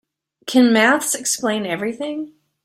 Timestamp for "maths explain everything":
0.73-2.33